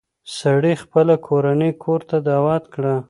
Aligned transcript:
سړي 0.37 0.73
خپله 0.83 1.15
کورنۍ 1.27 1.71
کور 1.83 2.01
ته 2.09 2.17
دعوت 2.27 2.63
کړه. 2.73 2.95